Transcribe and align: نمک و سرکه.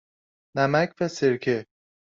نمک 0.55 0.89
و 1.01 1.07
سرکه. 1.07 1.57